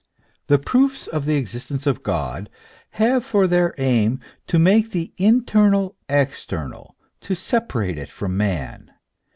[0.47, 2.49] The proofs of the existence of God
[2.93, 8.89] have for their aim to make the internal external, to separate it from man.